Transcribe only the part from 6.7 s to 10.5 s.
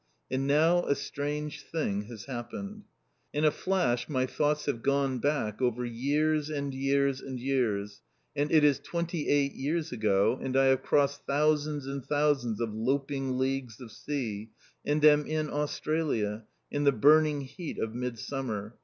years and years, and it is twenty eight years ago